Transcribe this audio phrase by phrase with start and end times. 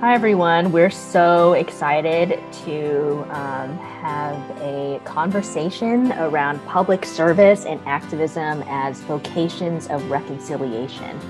[0.00, 0.72] Hi, everyone.
[0.72, 9.88] We're so excited to um, have a conversation around public service and activism as vocations
[9.88, 11.20] of reconciliation.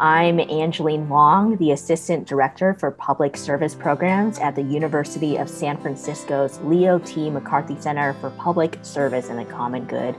[0.00, 5.80] I'm Angeline Long, the Assistant Director for Public Service Programs at the University of San
[5.80, 7.30] Francisco's Leo T.
[7.30, 10.16] McCarthy Center for Public Service and the Common Good.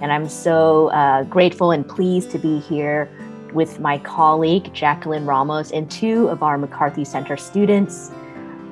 [0.00, 3.08] And I'm so uh, grateful and pleased to be here
[3.56, 8.10] with my colleague, Jacqueline Ramos, and two of our McCarthy Center students,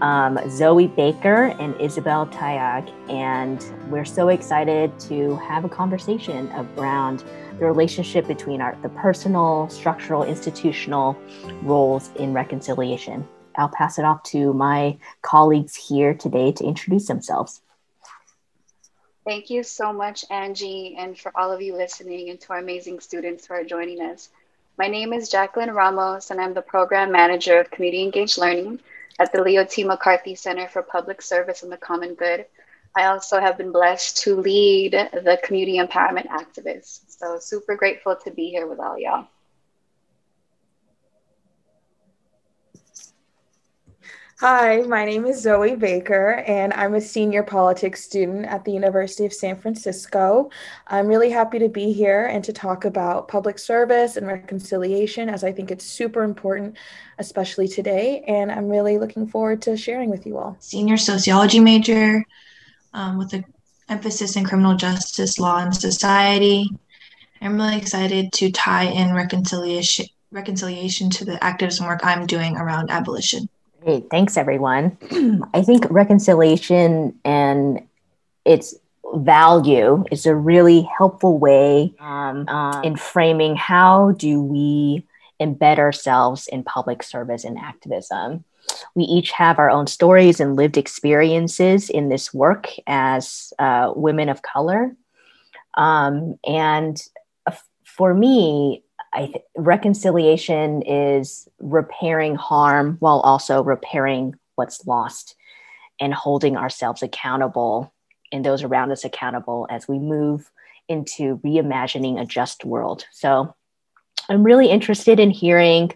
[0.03, 2.93] um, Zoe Baker and Isabel Tayag.
[3.11, 7.25] And we're so excited to have a conversation around
[7.59, 11.17] the relationship between our, the personal, structural, institutional
[11.63, 13.27] roles in reconciliation.
[13.57, 17.63] I'll pass it off to my colleagues here today to introduce themselves.
[19.25, 23.01] Thank you so much, Angie, and for all of you listening and to our amazing
[23.01, 24.29] students who are joining us.
[24.77, 28.81] My name is Jacqueline Ramos, and I'm the Program Manager of Community Engaged Learning
[29.21, 29.85] at the Leo T.
[29.85, 32.47] McCarthy Center for Public Service and the Common Good.
[32.97, 37.03] I also have been blessed to lead the Community Empowerment Activists.
[37.07, 39.29] So, super grateful to be here with all y'all.
[44.47, 49.25] Hi, my name is Zoe Baker, and I'm a senior politics student at the University
[49.25, 50.51] of San Francisco.
[50.87, 55.45] I'm really happy to be here and to talk about public service and reconciliation, as
[55.45, 56.77] I think it's super important,
[57.19, 58.23] especially today.
[58.29, 60.59] And I'm really looking forward to sharing with you all.
[60.61, 62.23] Senior sociology major
[62.93, 63.47] um, with an
[63.89, 66.69] emphasis in criminal justice, law, and society.
[67.41, 72.91] I'm really excited to tie in reconciliation reconciliation to the activism work I'm doing around
[72.91, 73.49] abolition.
[73.85, 74.09] Great.
[74.11, 74.97] Thanks, everyone.
[75.55, 77.87] I think reconciliation and
[78.47, 78.75] its
[79.15, 85.07] value is a really helpful way um, um, in framing how do we
[85.41, 88.45] embed ourselves in public service and activism.
[88.95, 94.31] We each have our own stories and lived experiences in this work as uh, women
[94.31, 94.97] of color.
[95.77, 97.03] Um, and
[97.85, 98.84] for me,
[99.15, 105.37] I th- reconciliation is repairing harm while also repairing what's lost
[106.01, 107.95] and holding ourselves accountable
[108.33, 110.51] and those around us accountable as we move
[110.89, 113.07] into reimagining a just world.
[113.13, 113.55] So
[114.29, 115.93] I'm really interested in hearing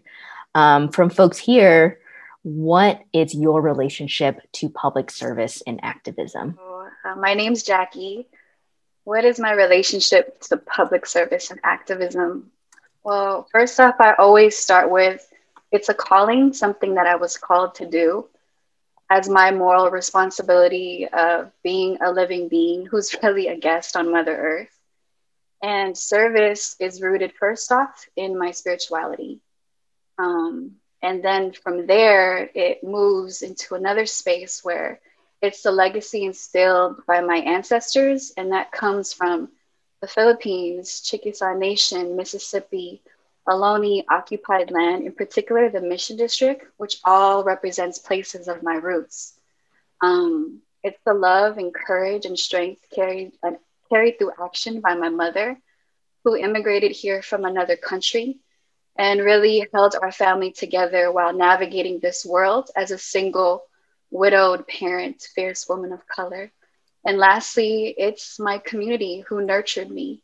[0.54, 1.98] um, from folks here
[2.42, 6.58] what is your relationship to public service and activism?
[7.04, 8.28] Uh, my name's Jackie.
[9.04, 12.50] What is my relationship to public service and activism?
[13.08, 15.26] Well, first off, I always start with
[15.72, 18.26] it's a calling, something that I was called to do
[19.08, 24.36] as my moral responsibility of being a living being who's really a guest on Mother
[24.36, 24.78] Earth.
[25.62, 29.40] And service is rooted first off in my spirituality.
[30.19, 35.00] Um, and then from there, it moves into another space where
[35.40, 39.48] it's the legacy instilled by my ancestors, and that comes from
[40.00, 43.03] the Philippines, Chickasaw Nation, Mississippi,
[43.48, 49.34] Ohlone occupied land, in particular the Mission District, which all represents places of my roots.
[50.03, 53.53] Um, it's the love and courage and strength carried, uh,
[53.88, 55.58] carried through action by my mother,
[56.25, 58.38] who immigrated here from another country
[58.97, 63.62] and really held our family together while navigating this world as a single
[64.10, 66.50] widowed parent, fierce woman of color.
[67.04, 70.22] And lastly, it's my community who nurtured me.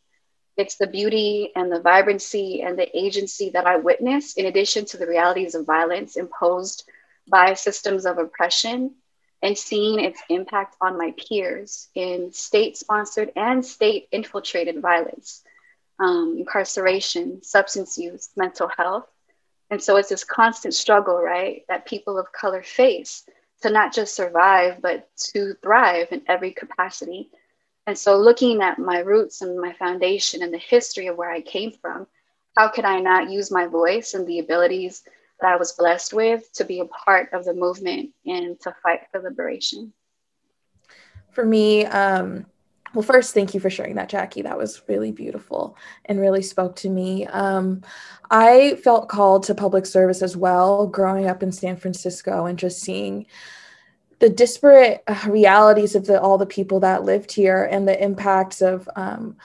[0.57, 4.97] It's the beauty and the vibrancy and the agency that I witness, in addition to
[4.97, 6.85] the realities of violence imposed
[7.29, 8.95] by systems of oppression,
[9.43, 15.43] and seeing its impact on my peers in state sponsored and state infiltrated violence,
[15.99, 19.07] um, incarceration, substance use, mental health.
[19.71, 23.25] And so it's this constant struggle, right, that people of color face
[23.65, 27.31] to not just survive, but to thrive in every capacity.
[27.87, 31.41] And so, looking at my roots and my foundation and the history of where I
[31.41, 32.07] came from,
[32.55, 35.03] how could I not use my voice and the abilities
[35.41, 39.01] that I was blessed with to be a part of the movement and to fight
[39.11, 39.95] for liberation?
[41.31, 42.45] For me, um,
[42.95, 44.43] well, first, thank you for sharing that, Jackie.
[44.43, 47.27] That was really beautiful and really spoke to me.
[47.27, 47.83] Um,
[48.31, 52.81] I felt called to public service as well, growing up in San Francisco and just
[52.81, 53.27] seeing
[54.21, 58.63] the disparate uh, realities of the, all the people that lived here and the impacts
[58.63, 59.37] of um,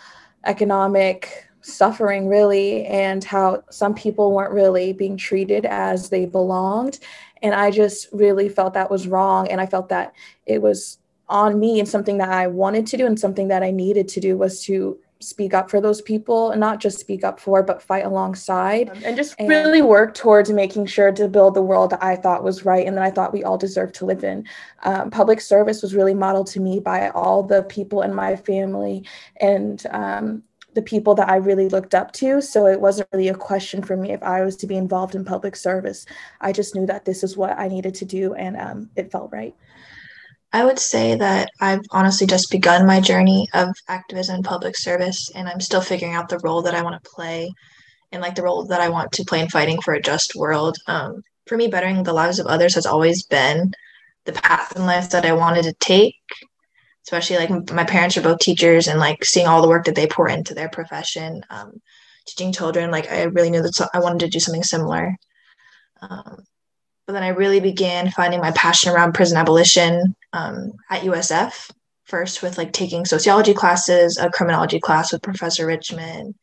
[0.45, 6.99] economic suffering, really, and how some people weren't really being treated as they belonged.
[7.41, 9.47] And I just really felt that was wrong.
[9.49, 10.13] And I felt that
[10.45, 13.71] it was on me and something that I wanted to do and something that I
[13.71, 17.39] needed to do was to speak up for those people and not just speak up
[17.39, 21.53] for but fight alongside um, and just and really work towards making sure to build
[21.53, 24.05] the world that i thought was right and that i thought we all deserve to
[24.05, 24.45] live in.
[24.83, 29.05] Um, public service was really modeled to me by all the people in my family
[29.41, 30.43] and um,
[30.73, 32.41] the people that i really looked up to.
[32.41, 35.25] So it wasn't really a question for me if i was to be involved in
[35.25, 36.05] public service.
[36.39, 39.33] I just knew that this is what i needed to do and um, it felt
[39.33, 39.53] right
[40.51, 45.29] I would say that I've honestly just begun my journey of activism and public service,
[45.35, 47.53] and I'm still figuring out the role that I want to play
[48.11, 50.77] and like the role that I want to play in fighting for a just world.
[50.87, 53.71] Um, for me, bettering the lives of others has always been
[54.25, 56.15] the path in life that I wanted to take.
[57.05, 60.07] Especially like my parents are both teachers, and like seeing all the work that they
[60.07, 61.79] pour into their profession, um,
[62.25, 62.89] teaching children.
[62.89, 65.15] Like I really knew that I wanted to do something similar.
[66.01, 66.43] Um,
[67.05, 71.71] but then I really began finding my passion around prison abolition um, at USF.
[72.05, 76.33] First, with like taking sociology classes, a criminology class with Professor Richmond,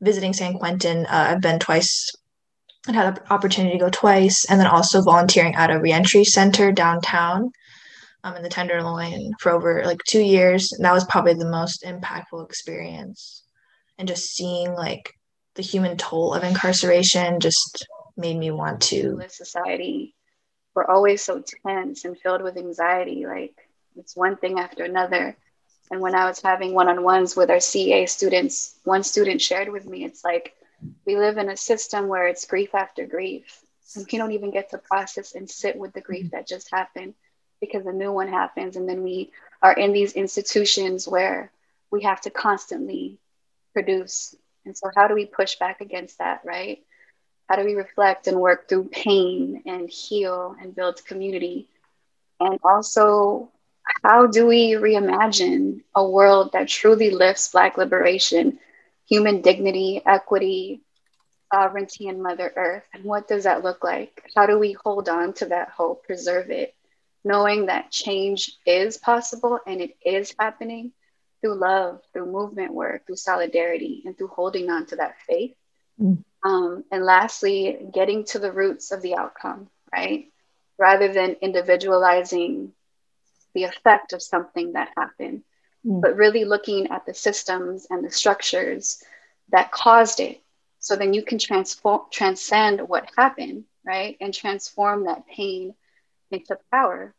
[0.00, 1.04] visiting San Quentin.
[1.04, 2.10] Uh, I've been twice
[2.86, 6.72] and had the opportunity to go twice, and then also volunteering at a reentry center
[6.72, 7.50] downtown
[8.24, 10.72] um, in the Tenderloin for over like two years.
[10.72, 13.42] And that was probably the most impactful experience.
[13.98, 15.12] And just seeing like
[15.54, 17.86] the human toll of incarceration just
[18.16, 19.20] made me want to.
[19.28, 20.13] Society,
[20.74, 23.26] we're always so tense and filled with anxiety.
[23.26, 23.56] Like
[23.96, 25.36] it's one thing after another.
[25.90, 29.68] And when I was having one on ones with our CA students, one student shared
[29.68, 30.54] with me, it's like
[31.04, 33.60] we live in a system where it's grief after grief.
[33.94, 37.14] And we don't even get to process and sit with the grief that just happened
[37.60, 38.76] because a new one happens.
[38.76, 39.30] And then we
[39.62, 41.52] are in these institutions where
[41.90, 43.18] we have to constantly
[43.72, 44.34] produce.
[44.64, 46.82] And so, how do we push back against that, right?
[47.48, 51.68] How do we reflect and work through pain and heal and build community?
[52.40, 53.50] And also,
[54.02, 58.58] how do we reimagine a world that truly lifts Black liberation,
[59.08, 60.80] human dignity, equity,
[61.52, 62.84] sovereignty, and Mother Earth?
[62.92, 64.22] And what does that look like?
[64.34, 66.74] How do we hold on to that hope, preserve it,
[67.24, 70.92] knowing that change is possible and it is happening
[71.40, 75.54] through love, through movement work, through solidarity, and through holding on to that faith?
[76.00, 76.24] Mm.
[76.44, 80.26] Um, and lastly, getting to the roots of the outcome, right?
[80.78, 82.72] Rather than individualizing
[83.54, 85.42] the effect of something that happened,
[85.86, 86.00] mm.
[86.02, 89.02] but really looking at the systems and the structures
[89.50, 90.42] that caused it.
[90.80, 94.16] So then you can transform, transcend what happened, right?
[94.20, 95.74] And transform that pain
[96.30, 97.14] into power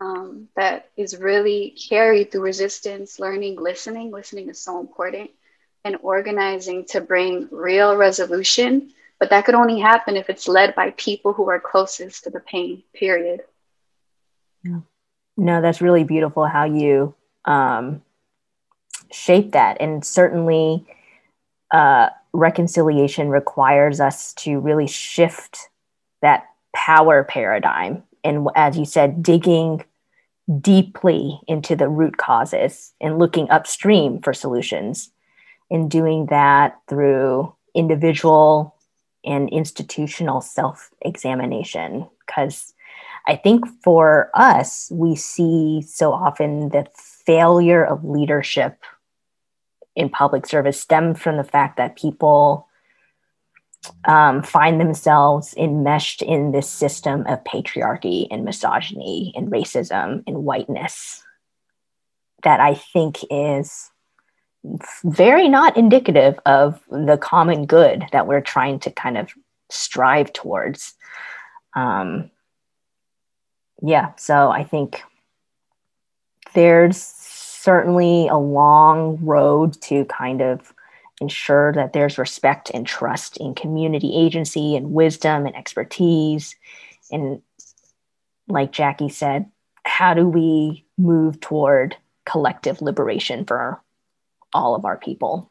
[0.00, 4.10] um, that is really carried through resistance, learning, listening.
[4.10, 5.30] Listening is so important
[5.84, 8.90] and organizing to bring real resolution.
[9.18, 12.40] But that could only happen if it's led by people who are closest to the
[12.40, 13.40] pain, period.
[15.36, 17.14] No, that's really beautiful how you
[17.44, 18.02] um,
[19.10, 19.78] shape that.
[19.80, 20.86] And certainly,
[21.72, 25.68] uh, reconciliation requires us to really shift
[26.22, 28.02] that power paradigm.
[28.24, 29.84] And as you said, digging
[30.60, 35.10] deeply into the root causes and looking upstream for solutions
[35.70, 38.74] in doing that through individual
[39.24, 42.08] and institutional self examination.
[42.26, 42.74] Because
[43.26, 48.82] I think for us, we see so often the failure of leadership
[49.94, 52.68] in public service stem from the fact that people
[54.04, 61.22] um, find themselves enmeshed in this system of patriarchy and misogyny and racism and whiteness
[62.44, 63.90] that I think is
[65.04, 69.30] very not indicative of the common good that we're trying to kind of
[69.70, 70.94] strive towards.
[71.74, 72.30] Um,
[73.82, 75.02] yeah, so I think
[76.54, 80.72] there's certainly a long road to kind of
[81.20, 86.56] ensure that there's respect and trust in community agency and wisdom and expertise.
[87.10, 87.42] And
[88.48, 89.46] like Jackie said,
[89.84, 93.82] how do we move toward collective liberation for
[94.52, 95.50] all of our people.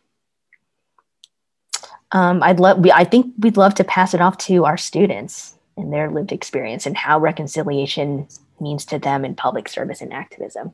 [2.12, 2.86] Um, I'd love.
[2.94, 6.86] I think we'd love to pass it off to our students and their lived experience
[6.86, 8.28] and how reconciliation
[8.60, 10.74] means to them in public service and activism.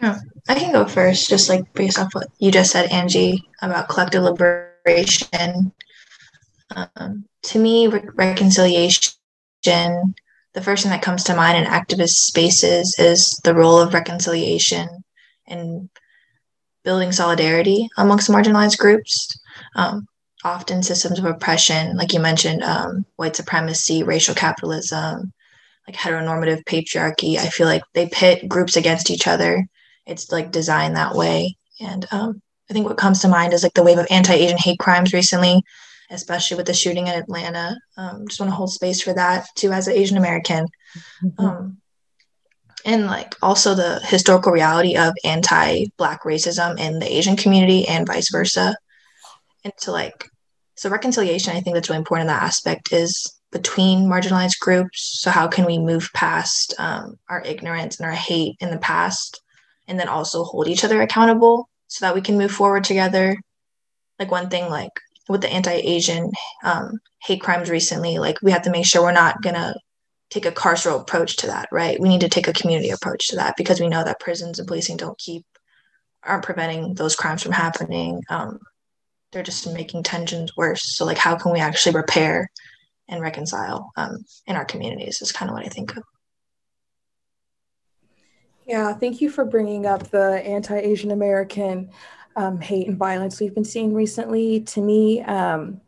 [0.00, 0.18] Yeah,
[0.48, 4.22] I can go first, just like based off what you just said, Angie, about collective
[4.22, 5.72] liberation.
[6.74, 9.14] Um, to me, re- reconciliation,
[9.64, 15.04] the first thing that comes to mind in activist spaces is the role of reconciliation
[15.46, 15.88] in
[16.86, 19.38] building solidarity amongst marginalized groups.
[19.74, 20.06] Um,
[20.44, 25.32] often systems of oppression, like you mentioned, um, white supremacy, racial capitalism,
[25.86, 27.36] like heteronormative patriarchy.
[27.36, 29.66] I feel like they pit groups against each other.
[30.06, 31.56] It's like designed that way.
[31.80, 32.40] And um,
[32.70, 35.62] I think what comes to mind is like the wave of anti-Asian hate crimes recently,
[36.10, 37.76] especially with the shooting in Atlanta.
[37.96, 40.66] Um, just want to hold space for that too, as an Asian American.
[41.24, 41.70] Mm-hmm.
[42.86, 48.30] And like also the historical reality of anti-black racism in the Asian community and vice
[48.30, 48.76] versa.
[49.64, 50.30] And to like
[50.76, 55.18] so reconciliation, I think that's really important in that aspect is between marginalized groups.
[55.20, 59.42] So how can we move past um, our ignorance and our hate in the past,
[59.88, 63.36] and then also hold each other accountable so that we can move forward together?
[64.20, 64.92] Like one thing, like
[65.28, 66.30] with the anti-Asian
[66.62, 69.74] um, hate crimes recently, like we have to make sure we're not gonna
[70.30, 72.00] take a carceral approach to that, right?
[72.00, 74.66] We need to take a community approach to that because we know that prisons and
[74.66, 75.44] policing don't keep
[76.22, 78.22] aren't preventing those crimes from happening.
[78.28, 78.58] Um,
[79.32, 80.96] they're just making tensions worse.
[80.96, 82.50] So like how can we actually repair
[83.08, 86.02] and reconcile um, in our communities is kind of what I think of.
[88.66, 91.90] Yeah, thank you for bringing up the anti-Asian American
[92.34, 94.60] um, hate and violence we've been seeing recently.
[94.60, 95.80] To me, um,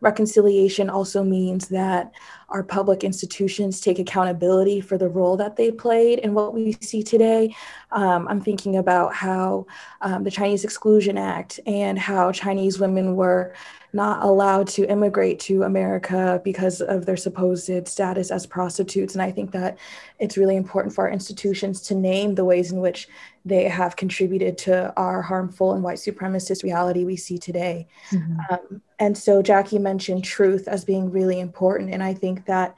[0.00, 2.12] reconciliation also means that
[2.50, 7.02] our public institutions take accountability for the role that they played in what we see
[7.02, 7.54] today.
[7.90, 9.66] Um, I'm thinking about how
[10.02, 13.54] um, the Chinese Exclusion Act and how Chinese women were
[13.94, 19.14] not allowed to immigrate to America because of their supposed status as prostitutes.
[19.14, 19.78] And I think that
[20.18, 23.08] it's really important for our institutions to name the ways in which
[23.44, 27.86] they have contributed to our harmful and white supremacist reality we see today.
[28.10, 28.38] Mm-hmm.
[28.50, 31.90] Um, and so Jackie mentioned truth as being really important.
[31.90, 32.74] And I think that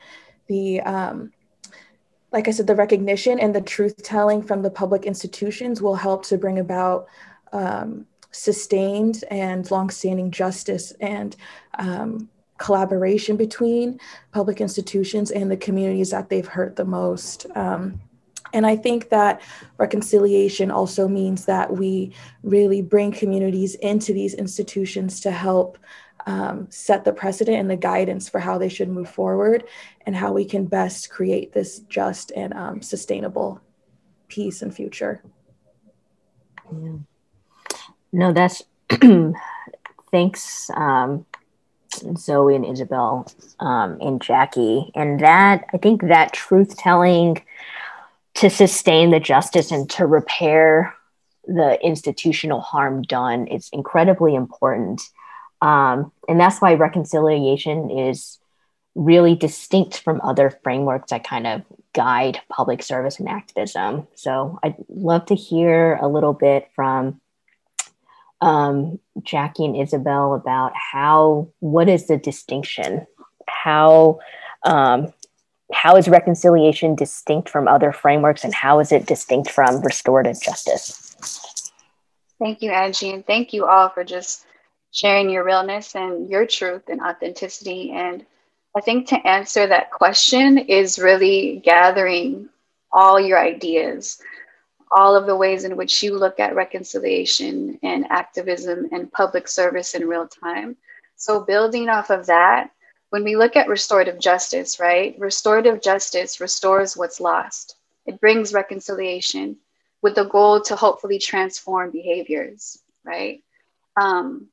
[0.48, 1.32] the, um,
[2.30, 6.26] like I said, the recognition and the truth telling from the public institutions will help
[6.26, 7.06] to bring about
[7.52, 11.36] um, sustained and longstanding justice and
[11.78, 12.28] um,
[12.58, 13.98] collaboration between
[14.32, 17.46] public institutions and the communities that they've hurt the most.
[17.54, 18.00] Um,
[18.52, 19.42] and I think that
[19.78, 22.12] reconciliation also means that we
[22.42, 25.78] really bring communities into these institutions to help
[26.26, 29.64] um, set the precedent and the guidance for how they should move forward
[30.06, 33.60] and how we can best create this just and um, sustainable
[34.28, 35.22] peace and future.
[36.72, 36.96] Yeah.
[38.16, 38.62] No, that's
[40.10, 41.26] thanks, um,
[42.16, 43.30] Zoe and Isabel
[43.60, 44.90] um, and Jackie.
[44.94, 47.42] And that, I think that truth telling
[48.36, 50.94] to sustain the justice and to repair
[51.46, 55.02] the institutional harm done is incredibly important.
[55.60, 58.38] Um, and that's why reconciliation is
[58.94, 64.08] really distinct from other frameworks that kind of guide public service and activism.
[64.14, 67.20] So I'd love to hear a little bit from
[68.40, 73.06] um, Jackie and Isabel about how what is the distinction?
[73.48, 74.18] How
[74.64, 75.12] um,
[75.72, 81.72] how is reconciliation distinct from other frameworks, and how is it distinct from restorative justice?
[82.38, 84.44] Thank you, Angie, and thank you all for just
[84.92, 87.92] sharing your realness and your truth and authenticity.
[87.92, 88.24] And
[88.76, 92.48] I think to answer that question is really gathering
[92.92, 94.20] all your ideas
[94.90, 99.94] all of the ways in which you look at reconciliation and activism and public service
[99.94, 100.76] in real time.
[101.16, 102.70] So, building off of that,
[103.10, 105.16] when we look at restorative justice, right?
[105.18, 109.56] Restorative justice restores what's lost, it brings reconciliation
[110.02, 113.42] with the goal to hopefully transform behaviors, right?
[113.96, 114.48] Um,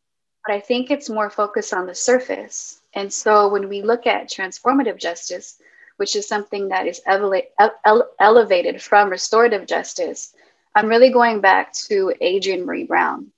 [0.45, 2.81] but I think it's more focused on the surface.
[2.93, 5.59] And so, when we look at transformative justice,
[5.97, 10.33] which is something that is ele- elevated from restorative justice,
[10.75, 13.31] I'm really going back to Adrienne Maree Brown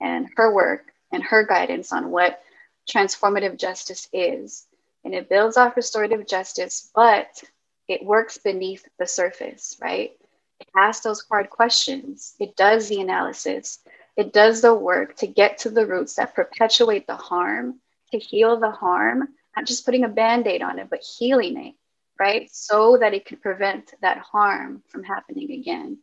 [0.00, 2.42] and her work and her guidance on what
[2.90, 4.66] transformative justice is.
[5.04, 7.42] And it builds off restorative justice, but
[7.88, 10.12] it works beneath the surface, right?
[10.60, 13.78] It asks those hard questions, it does the analysis,
[14.16, 17.80] it does the work to get to the roots that perpetuate the harm,
[18.12, 21.74] to heal the harm, not just putting a band aid on it, but healing it
[22.20, 22.50] right?
[22.52, 25.98] So that it could prevent that harm from happening again.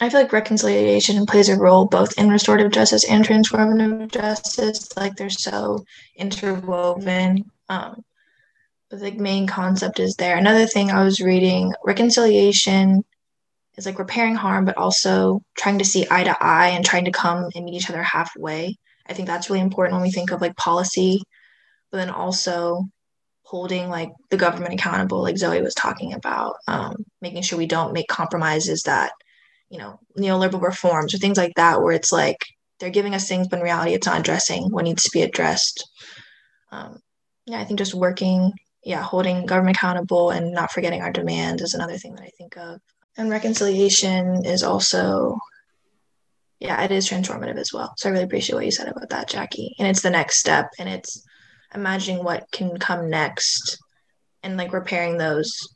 [0.00, 4.88] I feel like reconciliation plays a role both in restorative justice and transformative justice.
[4.96, 5.84] Like they're so
[6.16, 7.50] interwoven.
[7.68, 8.02] Um,
[8.90, 10.36] but the main concept is there.
[10.36, 13.04] Another thing I was reading reconciliation
[13.76, 17.10] is like repairing harm, but also trying to see eye to eye and trying to
[17.10, 18.76] come and meet each other halfway.
[19.06, 21.22] I think that's really important when we think of like policy,
[21.90, 22.84] but then also
[23.46, 27.92] holding like the government accountable like zoe was talking about um, making sure we don't
[27.92, 29.12] make compromises that
[29.70, 32.38] you know neoliberal reforms or things like that where it's like
[32.78, 35.88] they're giving us things but in reality it's not addressing what needs to be addressed
[36.72, 36.98] um,
[37.46, 38.52] yeah i think just working
[38.84, 42.56] yeah holding government accountable and not forgetting our demands is another thing that i think
[42.56, 42.80] of
[43.16, 45.36] and reconciliation is also
[46.58, 47.92] yeah, it is transformative as well.
[47.98, 49.74] So I really appreciate what you said about that, Jackie.
[49.78, 51.22] And it's the next step, and it's
[51.76, 53.78] imagining what can come next,
[54.42, 55.68] and like repairing those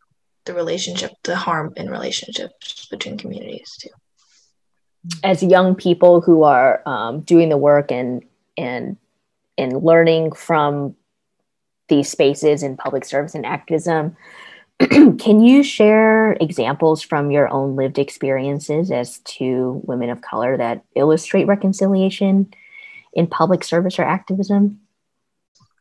[0.47, 3.91] the relationship, the harm in relationships between communities too.
[5.23, 8.25] As young people who are um, doing the work and
[8.57, 8.97] and
[9.57, 10.97] and learning from
[11.89, 14.17] these spaces in public service and activism,
[15.19, 20.83] can you share examples from your own lived experiences as to women of color that
[20.95, 22.53] illustrate reconciliation
[23.13, 24.81] in public service or activism?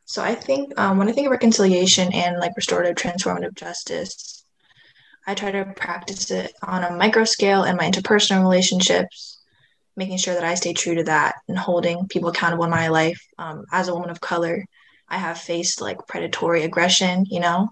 [0.09, 4.43] So I think um, when I think of reconciliation and like restorative transformative justice,
[5.27, 9.39] I try to practice it on a micro scale in my interpersonal relationships,
[9.95, 13.21] making sure that I stay true to that and holding people accountable in my life.
[13.37, 14.65] Um, as a woman of color,
[15.07, 17.69] I have faced like predatory aggression, you know,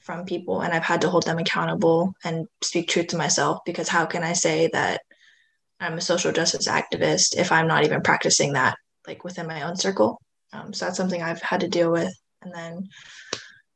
[0.00, 3.88] from people and I've had to hold them accountable and speak truth to myself because
[3.88, 5.02] how can I say that
[5.78, 9.76] I'm a social justice activist if I'm not even practicing that like within my own
[9.76, 10.18] circle?
[10.52, 12.12] Um, so that's something I've had to deal with.
[12.42, 12.88] And then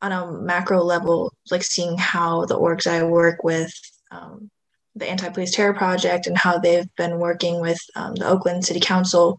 [0.00, 3.72] on a macro level, like seeing how the orgs I work with,
[4.10, 4.50] um,
[4.94, 8.80] the Anti Police Terror Project, and how they've been working with um, the Oakland City
[8.80, 9.38] Council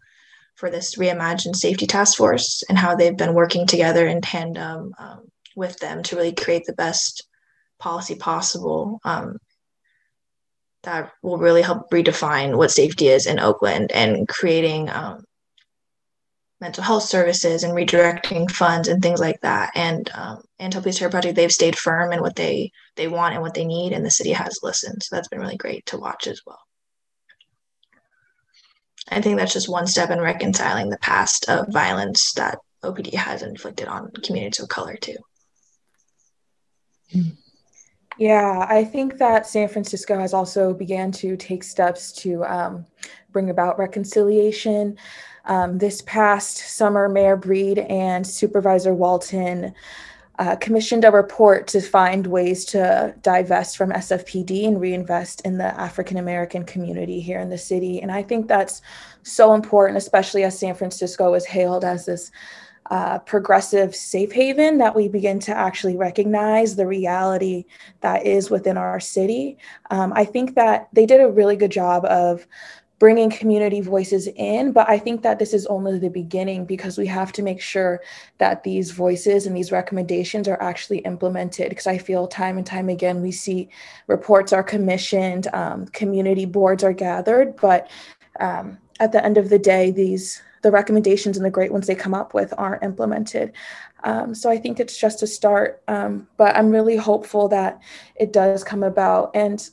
[0.56, 5.28] for this reimagined safety task force, and how they've been working together in tandem um,
[5.54, 7.26] with them to really create the best
[7.78, 9.38] policy possible um,
[10.84, 15.24] that will really help redefine what safety is in Oakland and creating um,
[16.64, 19.70] mental health services and redirecting funds and things like that.
[19.74, 23.52] And um, Police Terror Project, they've stayed firm in what they they want and what
[23.52, 25.02] they need, and the city has listened.
[25.02, 26.60] So that's been really great to watch as well.
[29.10, 33.42] I think that's just one step in reconciling the past of violence that OPD has
[33.42, 35.16] inflicted on communities of color too.
[38.16, 42.86] Yeah, I think that San Francisco has also began to take steps to um,
[43.32, 44.96] bring about reconciliation.
[45.46, 49.74] Um, this past summer, Mayor Breed and Supervisor Walton
[50.38, 55.80] uh, commissioned a report to find ways to divest from SFPD and reinvest in the
[55.80, 58.00] African American community here in the city.
[58.00, 58.82] And I think that's
[59.22, 62.32] so important, especially as San Francisco is hailed as this
[62.90, 67.64] uh, progressive safe haven that we begin to actually recognize the reality
[68.00, 69.56] that is within our city.
[69.90, 72.46] Um, I think that they did a really good job of
[72.98, 77.06] bringing community voices in but i think that this is only the beginning because we
[77.06, 78.00] have to make sure
[78.38, 82.88] that these voices and these recommendations are actually implemented because i feel time and time
[82.88, 83.68] again we see
[84.06, 87.90] reports are commissioned um, community boards are gathered but
[88.40, 91.94] um, at the end of the day these the recommendations and the great ones they
[91.94, 93.52] come up with aren't implemented.
[94.02, 97.80] Um, so I think it's just a start, um, but I'm really hopeful that
[98.16, 99.30] it does come about.
[99.34, 99.68] And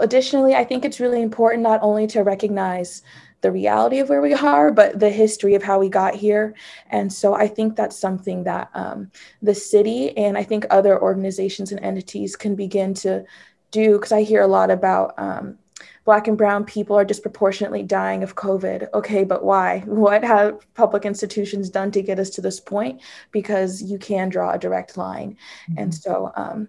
[0.00, 3.02] additionally, I think it's really important not only to recognize
[3.42, 6.54] the reality of where we are, but the history of how we got here.
[6.90, 9.10] And so I think that's something that um,
[9.42, 13.24] the city and I think other organizations and entities can begin to
[13.70, 15.58] do because I hear a lot about um,
[16.04, 21.04] black and brown people are disproportionately dying of covid okay but why what have public
[21.04, 25.36] institutions done to get us to this point because you can draw a direct line
[25.68, 25.82] mm-hmm.
[25.82, 26.68] and so um,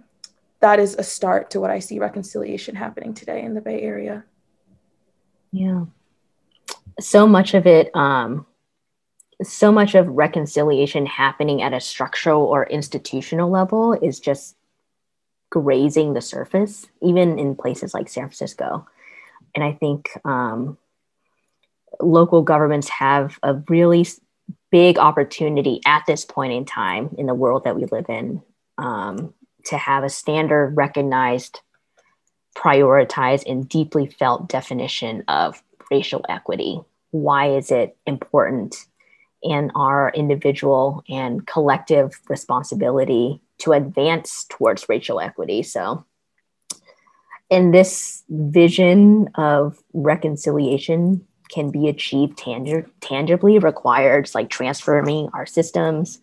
[0.60, 4.24] that is a start to what i see reconciliation happening today in the bay area.
[5.52, 5.86] Yeah.
[7.00, 8.46] So much of it um,
[9.44, 14.56] so much of reconciliation happening at a structural or institutional level is just
[15.50, 18.88] grazing the surface even in places like san francisco.
[19.56, 20.78] And I think um,
[22.02, 24.06] local governments have a really
[24.72, 28.42] big opportunity at this point in time in the world that we live in
[28.78, 29.34] um,
[29.68, 31.62] to have a standard, recognized,
[32.56, 36.82] prioritized, and deeply felt definition of racial equity.
[37.12, 38.76] Why is it important
[39.44, 45.64] in our individual and collective responsibility to advance towards racial equity?
[45.64, 46.06] So,
[47.50, 56.20] and this vision of reconciliation can be achieved tang- tangibly requires like transforming our systems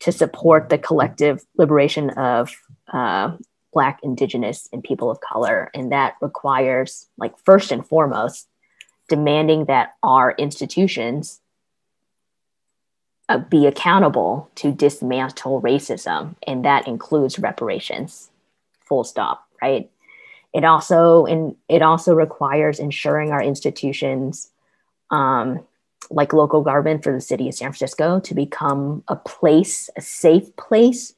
[0.00, 2.50] to support the collective liberation of
[2.92, 3.36] uh,
[3.72, 5.70] black indigenous and people of color.
[5.74, 8.48] And that requires like first and foremost
[9.08, 11.40] demanding that our institutions
[13.28, 16.34] uh, be accountable to dismantle racism.
[16.46, 18.30] And that includes reparations.
[18.84, 19.88] Full stop right?
[20.52, 24.50] It also and it also requires ensuring our institutions,
[25.10, 25.60] um,
[26.10, 30.54] like local government for the city of San Francisco, to become a place, a safe
[30.56, 31.14] place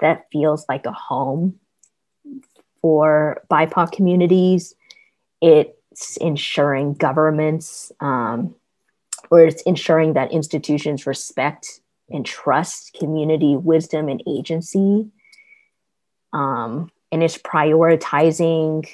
[0.00, 1.58] that feels like a home
[2.80, 4.74] for BIPOC communities.
[5.40, 8.54] It's ensuring governments um,
[9.30, 11.80] or it's ensuring that institutions respect
[12.10, 15.08] and trust community wisdom and agency.
[16.32, 18.88] Um, and it's prioritizing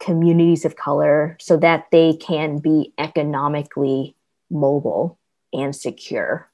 [0.00, 4.16] communities of color so that they can be economically
[4.50, 5.18] mobile
[5.52, 6.51] and secure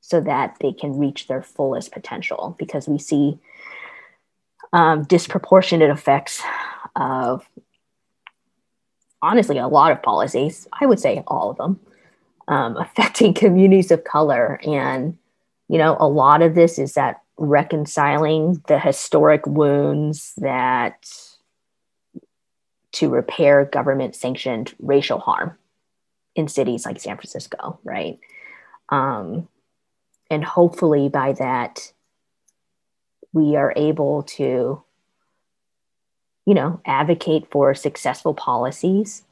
[0.00, 3.38] so that they can reach their fullest potential because we see
[4.72, 6.42] um, disproportionate effects
[6.96, 7.48] of
[9.22, 11.78] honestly a lot of policies i would say all of them
[12.48, 15.16] um, affecting communities of color and
[15.68, 21.06] you know a lot of this is that reconciling the historic wounds that
[22.92, 25.56] to repair government sanctioned racial harm
[26.34, 28.18] in cities like San Francisco, right?
[28.88, 29.48] Um,
[30.30, 31.92] and hopefully by that,
[33.32, 34.82] we are able to,
[36.46, 39.24] you know, advocate for successful policies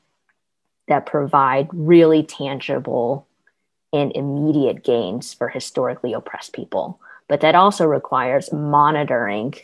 [0.89, 3.27] that provide really tangible
[3.93, 7.01] and immediate gains for historically oppressed people.
[7.29, 9.55] But that also requires monitoring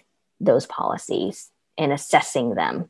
[0.41, 2.89] those policies and assessing them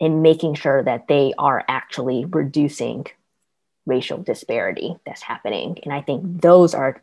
[0.00, 3.06] and making sure that they are actually reducing
[3.86, 5.78] racial disparity that's happening.
[5.84, 7.02] And I think those are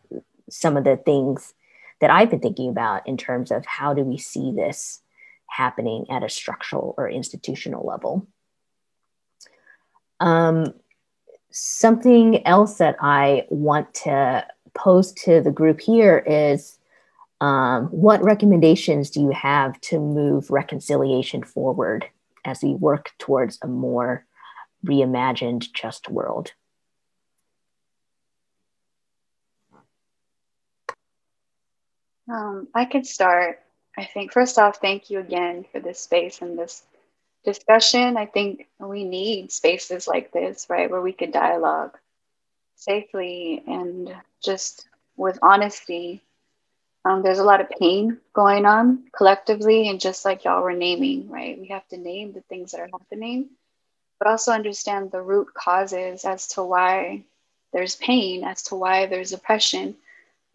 [0.49, 1.53] some of the things
[2.01, 5.01] that I've been thinking about in terms of how do we see this
[5.47, 8.27] happening at a structural or institutional level.
[10.19, 10.73] Um,
[11.51, 16.77] something else that I want to pose to the group here is
[17.41, 22.05] um, what recommendations do you have to move reconciliation forward
[22.45, 24.25] as we work towards a more
[24.85, 26.53] reimagined just world.
[32.29, 33.61] Um, I could start.
[33.97, 36.83] I think, first off, thank you again for this space and this
[37.45, 38.17] discussion.
[38.17, 41.97] I think we need spaces like this, right, where we could dialogue
[42.75, 44.13] safely and
[44.43, 44.87] just
[45.17, 46.21] with honesty
[47.05, 51.29] um, there's a lot of pain going on collectively, and just like y'all were naming,
[51.29, 51.59] right?
[51.59, 53.49] We have to name the things that are happening,
[54.19, 57.23] but also understand the root causes as to why
[57.73, 59.95] there's pain, as to why there's oppression,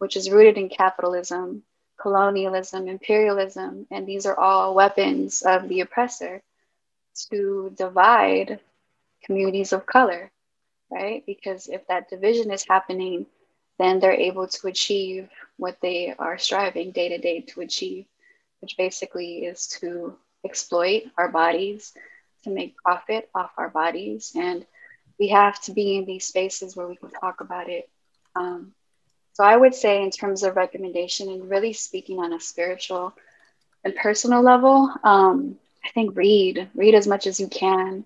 [0.05, 1.63] which is rooted in capitalism,
[1.99, 6.43] colonialism, imperialism, and these are all weapons of the oppressor
[7.31, 8.59] to divide
[9.23, 10.29] communities of color,
[10.91, 11.23] right?
[11.25, 13.25] Because if that division is happening,
[13.79, 18.05] then they're able to achieve what they are striving day to day to achieve,
[18.61, 20.15] which basically is to
[20.45, 21.93] exploit our bodies,
[22.43, 24.33] to make profit off our bodies.
[24.35, 24.67] And
[25.19, 27.89] we have to be in these spaces where we can talk about it.
[28.35, 28.74] Um,
[29.35, 33.13] so I would say, in terms of recommendation and really speaking on a spiritual
[33.83, 38.05] and personal level, um, I think read, read as much as you can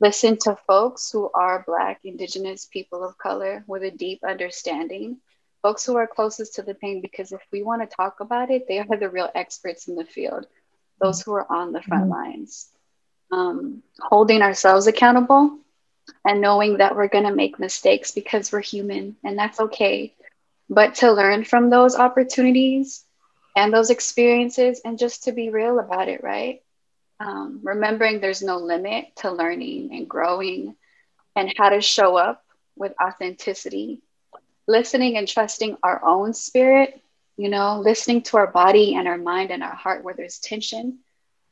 [0.00, 5.18] listen to folks who are Black, Indigenous people of color with a deep understanding,
[5.62, 8.66] folks who are closest to the pain, because if we want to talk about it,
[8.66, 10.46] they are the real experts in the field,
[11.00, 12.12] those who are on the front mm-hmm.
[12.12, 12.68] lines.
[13.30, 15.58] Um, holding ourselves accountable
[16.24, 20.14] and knowing that we're going to make mistakes because we're human and that's okay.
[20.68, 23.04] But to learn from those opportunities
[23.56, 26.60] and those experiences and just to be real about it, right?
[27.20, 30.74] um, remembering there's no limit to learning and growing
[31.36, 32.44] and how to show up
[32.76, 34.00] with authenticity,
[34.66, 37.00] listening and trusting our own spirit,
[37.36, 40.98] you know, listening to our body and our mind and our heart where there's tension,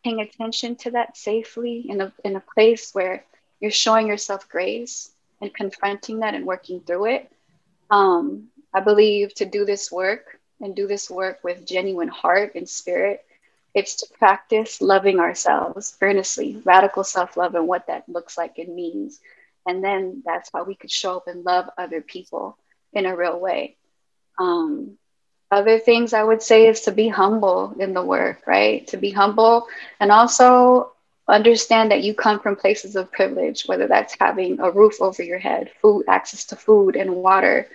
[0.05, 3.25] paying attention to that safely in a, in a place where
[3.61, 7.31] you're showing yourself grace and confronting that and working through it.
[7.91, 12.69] Um, I believe to do this work and do this work with genuine heart and
[12.69, 13.25] spirit
[13.75, 18.75] it's to practice loving ourselves earnestly, radical self love, and what that looks like and
[18.75, 19.21] means.
[19.67, 22.57] And then that's how we could show up and love other people
[22.93, 23.77] in a real way.
[24.39, 24.97] Um,
[25.51, 28.87] other things I would say is to be humble in the work, right?
[28.89, 29.67] To be humble
[30.01, 30.93] and also
[31.29, 35.39] understand that you come from places of privilege, whether that's having a roof over your
[35.39, 37.69] head, food, access to food and water,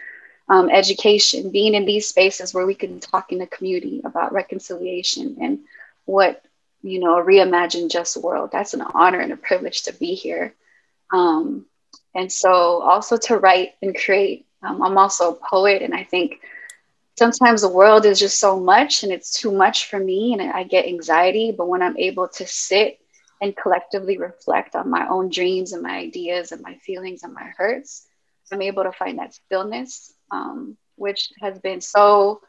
[0.50, 5.38] um, education, being in these spaces where we can talk in the community about reconciliation
[5.42, 5.60] and
[6.06, 6.44] what
[6.84, 8.50] you know a reimagined just world.
[8.52, 10.54] That's an honor and a privilege to be here.
[11.12, 11.66] Um,
[12.16, 14.46] and so also to write and create.
[14.64, 16.40] Um, i'm also a poet and i think
[17.18, 20.64] sometimes the world is just so much and it's too much for me and i
[20.64, 21.54] get anxiety.
[21.56, 23.00] But when i'm able to sit
[23.42, 27.52] and collectively reflect on my own dreams and my ideas and my feelings and my
[27.58, 28.08] hurts
[28.52, 32.42] i'm able to find that stillness um, which has been so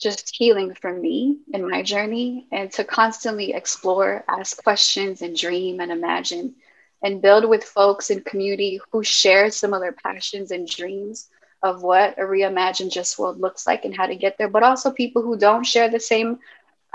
[0.00, 5.80] just healing for me in my journey and to constantly explore, ask questions, and dream
[5.80, 6.54] and imagine
[7.02, 11.28] and build with folks in community who share similar passions and dreams
[11.62, 14.90] of what a reimagined just world looks like and how to get there, but also
[14.90, 16.38] people who don't share the same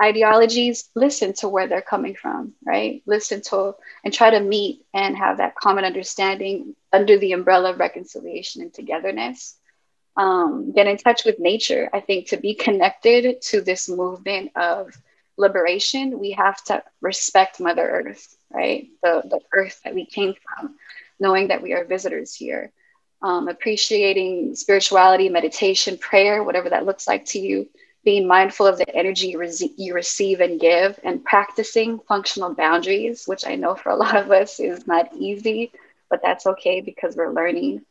[0.01, 3.01] ideologies, listen to where they're coming from, right?
[3.05, 7.79] Listen to and try to meet and have that common understanding under the umbrella of
[7.79, 9.55] reconciliation and togetherness.
[10.17, 11.89] Um, get in touch with nature.
[11.93, 14.91] I think to be connected to this movement of
[15.37, 18.87] liberation, we have to respect Mother Earth, right?
[19.03, 20.75] The, the earth that we came from,
[21.19, 22.71] knowing that we are visitors here.
[23.21, 27.67] Um, appreciating spirituality, meditation, prayer, whatever that looks like to you,
[28.03, 33.25] being mindful of the energy you, re- you receive and give, and practicing functional boundaries,
[33.25, 35.71] which I know for a lot of us is not easy,
[36.09, 37.81] but that's okay because we're learning.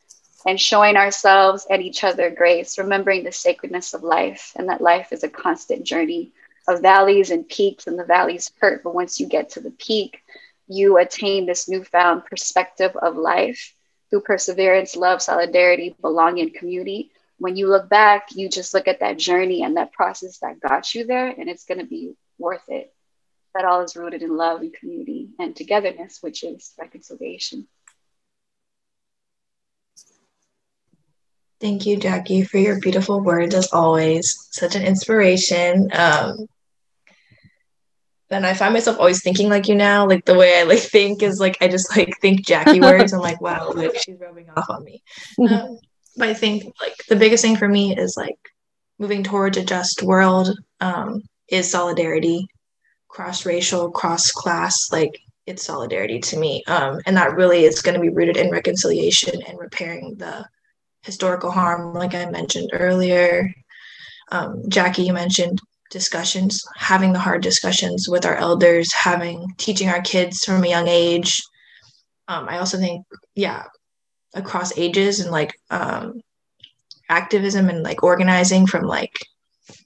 [0.45, 5.11] And showing ourselves and each other grace, remembering the sacredness of life and that life
[5.11, 6.31] is a constant journey
[6.67, 8.83] of valleys and peaks, and the valleys hurt.
[8.83, 10.21] But once you get to the peak,
[10.67, 13.73] you attain this newfound perspective of life
[14.09, 19.17] through perseverance, love, solidarity, belonging, community when you look back, you just look at that
[19.17, 22.93] journey and that process that got you there, and it's going to be worth it.
[23.53, 27.67] That all is rooted in love and community and togetherness, which is reconciliation.
[31.61, 34.47] Thank you, Jackie, for your beautiful words as always.
[34.51, 35.89] Such an inspiration.
[35.93, 36.47] Um,
[38.29, 40.07] and I find myself always thinking like you now.
[40.07, 43.13] Like the way I like think is like I just like think Jackie words.
[43.13, 45.01] I'm like, wow, like she's rubbing off on me.
[45.49, 45.77] Um,
[46.17, 48.37] but I think like the biggest thing for me is like
[48.99, 52.47] moving towards a just world um, is solidarity,
[53.07, 54.91] cross racial, cross class.
[54.91, 58.51] Like it's solidarity to me, um, and that really is going to be rooted in
[58.51, 60.45] reconciliation and repairing the
[61.05, 63.53] historical harm, like I mentioned earlier.
[64.31, 65.59] Um, Jackie, you mentioned
[65.91, 70.87] discussions, having the hard discussions with our elders, having teaching our kids from a young
[70.87, 71.41] age.
[72.27, 73.65] Um, I also think, yeah,
[74.33, 76.21] across ages and like um,
[77.09, 79.13] activism and like organizing from like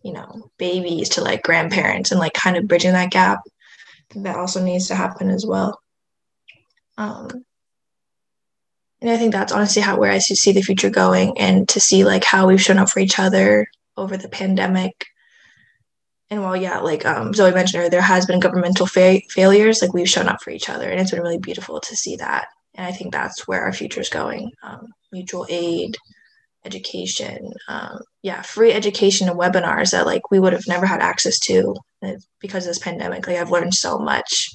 [0.03, 3.39] you know babies to like grandparents and like kind of bridging that gap
[4.15, 5.79] that also needs to happen as well
[6.97, 7.29] um,
[9.01, 12.03] and i think that's honestly how where i see the future going and to see
[12.03, 15.05] like how we've shown up for each other over the pandemic
[16.29, 19.93] and while yeah like um, zoe mentioned earlier there has been governmental fa- failures like
[19.93, 22.47] we've shown up for each other and it's been really beautiful to see that
[22.79, 24.51] and I think that's where our future is going.
[24.63, 25.97] Um, mutual aid,
[26.65, 31.39] education, um, yeah, free education and webinars that like we would have never had access
[31.39, 31.75] to
[32.39, 33.27] because of this pandemic.
[33.27, 34.49] Like I've learned so much.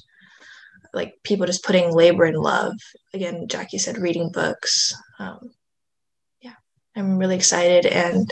[0.95, 2.73] Like people just putting labor and love.
[3.13, 4.93] Again, Jackie said reading books.
[5.19, 5.51] Um,
[6.41, 6.53] yeah,
[6.95, 8.29] I'm really excited and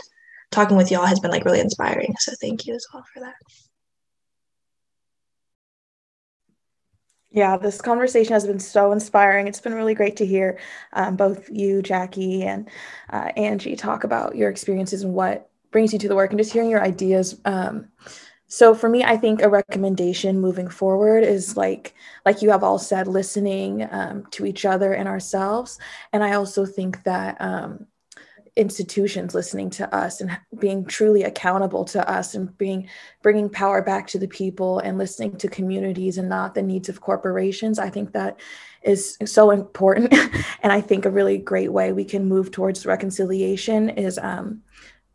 [0.50, 2.14] talking with y'all has been like really inspiring.
[2.18, 3.34] So thank you as well for that.
[7.34, 9.48] Yeah, this conversation has been so inspiring.
[9.48, 10.60] It's been really great to hear
[10.92, 12.70] um, both you, Jackie, and
[13.10, 16.52] uh, Angie talk about your experiences and what brings you to the work and just
[16.52, 17.40] hearing your ideas.
[17.44, 17.88] Um,
[18.54, 21.92] so for me, I think a recommendation moving forward is like,
[22.24, 25.80] like you have all said, listening um, to each other and ourselves.
[26.12, 27.88] And I also think that um,
[28.54, 32.88] institutions listening to us and being truly accountable to us and being
[33.22, 37.00] bringing power back to the people and listening to communities and not the needs of
[37.00, 38.38] corporations i think that
[38.82, 40.12] is so important
[40.62, 44.62] and i think a really great way we can move towards reconciliation is um,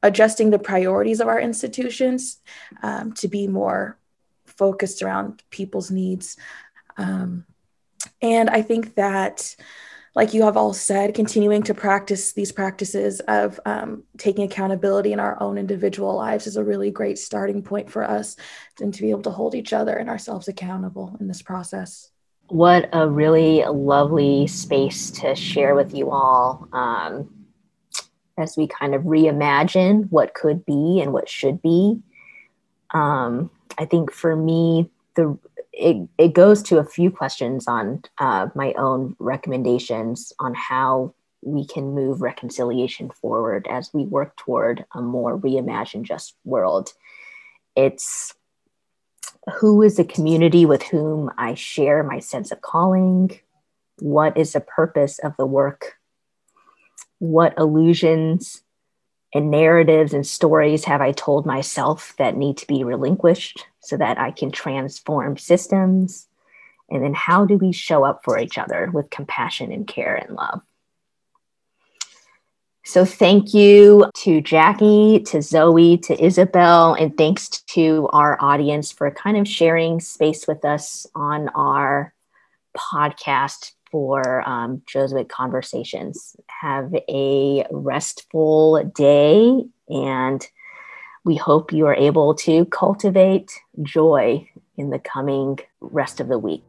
[0.03, 2.39] adjusting the priorities of our institutions
[2.83, 3.97] um, to be more
[4.45, 6.37] focused around people's needs
[6.97, 7.45] um,
[8.21, 9.55] and i think that
[10.15, 15.19] like you have all said, continuing to practice these practices of um, taking accountability in
[15.19, 18.35] our own individual lives is a really great starting point for us
[18.81, 22.11] and to be able to hold each other and ourselves accountable in this process.
[22.47, 27.38] What a really lovely space to share with you all um,
[28.39, 31.99] as we kind of reimagine what could be and what should be.
[32.91, 35.37] Um, I think for me, the
[35.71, 41.65] it, it goes to a few questions on uh, my own recommendations on how we
[41.65, 46.91] can move reconciliation forward as we work toward a more reimagined just world.
[47.75, 48.33] It's
[49.59, 53.39] who is the community with whom I share my sense of calling?
[53.99, 55.98] What is the purpose of the work?
[57.19, 58.63] What illusions
[59.33, 64.19] and narratives and stories have I told myself that need to be relinquished so that
[64.19, 66.27] I can transform systems?
[66.89, 70.35] And then how do we show up for each other with compassion and care and
[70.35, 70.61] love?
[72.85, 79.11] So, thank you to Jackie, to Zoe, to Isabel, and thanks to our audience for
[79.11, 82.15] kind of sharing space with us on our
[82.75, 86.35] podcast for um, Jesuit Conversations.
[86.61, 90.47] Have a restful day, and
[91.25, 93.51] we hope you are able to cultivate
[93.83, 94.47] joy
[94.77, 96.63] in the coming rest of the week.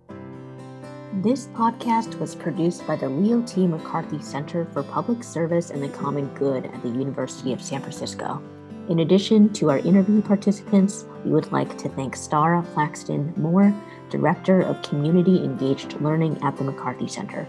[1.22, 3.66] This podcast was produced by the Leo T.
[3.66, 8.40] McCarthy Center for Public Service and the Common Good at the University of San Francisco.
[8.88, 13.74] In addition to our interview participants, we would like to thank Stara Flaxton Moore,
[14.10, 17.46] Director of Community Engaged Learning at the McCarthy Center.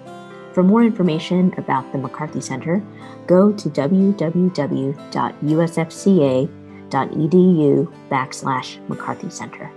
[0.54, 2.84] For more information about the McCarthy Center,
[3.28, 4.19] go to www.usfca.edu
[8.10, 9.71] backslash McCarthy Center.